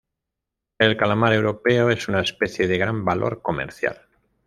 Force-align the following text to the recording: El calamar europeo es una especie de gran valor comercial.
El 0.79 0.97
calamar 0.97 1.31
europeo 1.31 1.91
es 1.91 2.07
una 2.07 2.21
especie 2.21 2.67
de 2.67 2.75
gran 2.79 3.05
valor 3.05 3.43
comercial. 3.43 4.01